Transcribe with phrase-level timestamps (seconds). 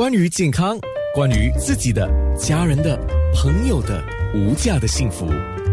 [0.00, 0.78] 关于健康，
[1.14, 2.98] 关于自己的、家人的、
[3.34, 4.02] 朋友的
[4.34, 5.26] 无价的幸福，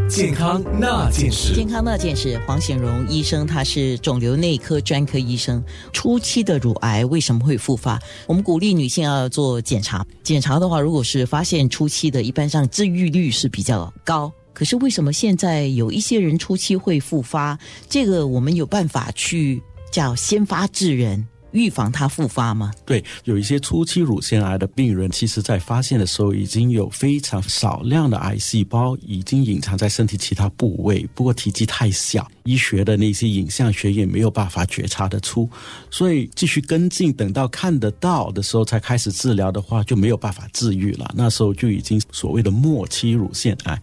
[0.10, 1.56] 健康那件事。
[1.56, 5.64] 健康那件事，黄显荣医生他是肿瘤内科专科医生。
[5.94, 7.98] 初期的乳癌为什么会复发？
[8.28, 10.06] 我们鼓励女性要做检查。
[10.24, 14.30] 检查的话，如果是发现初期的，一般上治愈率是比较高。
[14.52, 17.58] 可是为什么现在有一些人初期会复发？
[17.88, 21.26] 这个我们有办法去叫先发制人。
[21.58, 22.72] 预防它复发吗？
[22.86, 35.50] 对，有一些初期乳腺癌的病人，其实在发现的时候已经有非常少量的癌细胞已经隐藏在身体其他部位，不过体积太小，医学的那些影像学也没有办法觉察得出，
[35.90, 41.12] 所以继续跟进，等到看得到的时候才开始治疗的话，就没有办法治愈了。
[41.16, 43.82] 那时候就已经所谓的末期乳腺癌。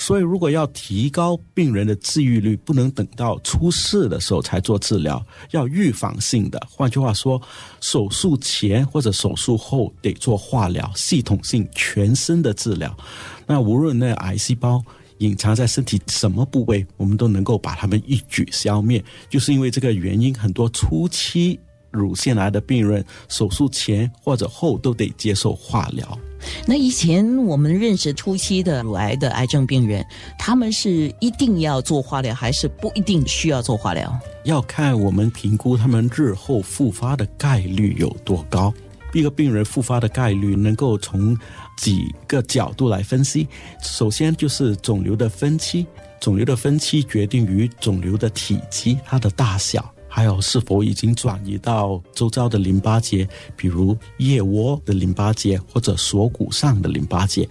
[0.00, 6.66] 所以，如果要提高病人的治愈率，不能等到出事的时候才做治疗，要预防性的。
[6.70, 7.42] 换句话说，
[7.80, 12.96] 手术前或者手术后得做化疗，系统性全身的治疗。
[13.44, 14.82] 那无论那癌细胞
[15.18, 19.04] 隐藏在身体什么部位，我们都能够把它们一举消灭。
[19.28, 21.58] 就是因为这个原因，很多初期
[21.90, 26.18] 乳腺癌的病人手术前或者后都得接受化疗。
[26.66, 30.06] 那以前我们认识初期的乳癌的癌症病人，
[30.38, 34.16] 他们是一定要做化疗，还是不一定需要做化疗？
[34.44, 38.72] 要看我们评估他们日后复发的概率有多高。
[39.12, 41.36] 一个病人复发的概率能够从
[41.76, 43.48] 几个角度来分析。
[43.82, 45.86] 首先就是肿瘤的分期，
[46.20, 49.92] 肿瘤的分期决定于肿瘤的体积，它的大小。
[50.18, 53.24] 还有是否已经转移到周遭的淋巴结，
[53.56, 57.48] 比如腋窝的淋巴结或者锁骨上的淋巴结。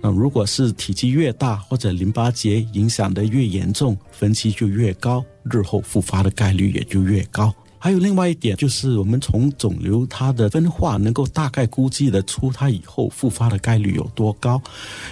[0.00, 7.54] 那如果是体积越大或者淋巴结影响的越严重，分期就越高，日后复发的概率也就越高。
[7.78, 14.60] 还有另外一点，就是我们从肿瘤它的分化，能够大概估计得出它以后复发的概率有多高。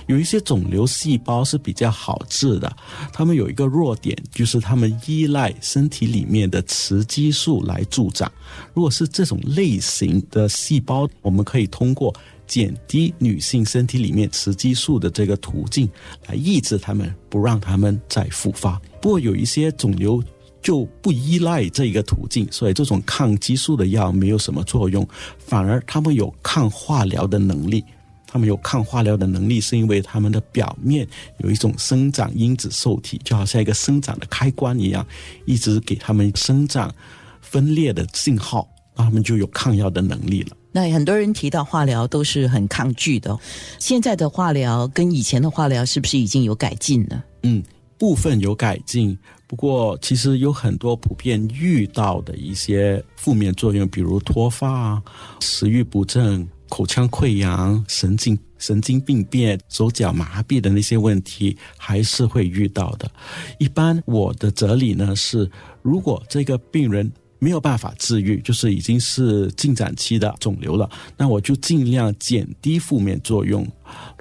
[0.07, 2.77] 有一些肿瘤细胞是比较好治的，
[3.13, 8.31] 它们有一个弱点，就是它们依赖身体里面的雌激素来助长。
[8.75, 12.15] 如果是这种类型的细胞，我们可以通过
[12.47, 15.89] 减低女性身体里面雌激素的这个途径，
[16.27, 18.81] 来抑制它们，不让它们再复发。
[19.01, 20.23] 不过有一些肿瘤。
[20.67, 25.07] 就不依赖这一个途径，所以这种抗激素的药没有什么作用，
[25.39, 27.85] 反而他们有抗化疗的能力。
[28.27, 31.07] 他们有抗化疗的能力，是因为他们的表面
[31.39, 35.07] 有一种生长因子受体，就好像一个生长的开关一样，
[35.45, 36.93] 一直给他们生长
[37.41, 40.57] 分裂的信号，那他们就有抗药的能力了。
[40.73, 43.39] 那很多人提到化疗都是很抗拒的，
[43.79, 47.25] 现在的化疗跟以前的化疗是不是已经有改进了？
[47.45, 47.63] 嗯。
[47.99, 55.03] 部分有改进，不过其实有很多普遍遇到的一些负面作用，比如脱发、
[55.41, 63.11] 食欲不振、口腔溃疡、神经神经病变、手脚麻痹的那些问题，还是会遇到的。
[63.59, 65.51] 一般我的哲理呢是，
[65.83, 67.11] 如果这个病人。
[67.47, 70.91] 没有办法治愈，就是已经是进展期的肿瘤了。
[71.17, 73.65] 那我就尽量减低负面作用，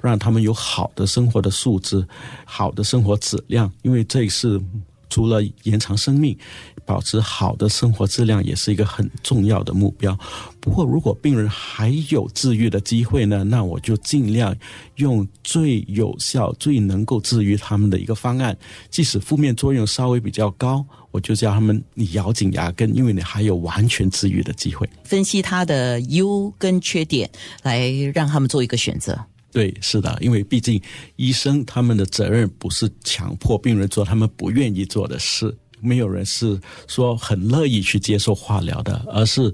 [0.00, 2.06] 让他们有好的生活的素质、
[2.44, 4.62] 好的生活质量，因为这是。
[5.16, 6.36] 除了延长生命，
[6.84, 10.14] 保持好的生活质量也是一个很重要的目标。
[10.60, 14.54] 不过，如果病人还有治愈的机会呢，那我就尽量
[14.96, 18.54] 用最有效、最能够治愈他们的一个方案。
[18.90, 24.86] 即使负面作用稍微比较高，我就叫他们你咬紧牙根，因为你还有完全治愈的机会。
[25.02, 27.30] 分析他的优跟缺点，
[27.62, 29.18] 来让他们做一个选择。
[29.56, 30.78] 对，是的，因为毕竟
[31.16, 39.50] 医生他们的责任不是强迫病人做他们不愿意做的事，没有人是说很乐意去接受化疗的，而是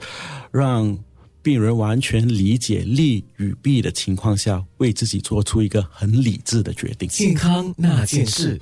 [0.50, 0.98] 让
[1.40, 7.08] 病人完全理解利与弊的情况下，为自己做出一个很理智的决定。
[7.08, 8.60] 健康那件事。